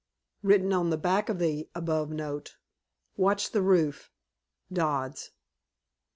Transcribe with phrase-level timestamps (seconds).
[0.41, 2.55] WRITTEN ON THE BACK OF THE ABOVE NOTE.
[3.17, 4.09] Watch the roof.
[4.73, 5.29] Dodds.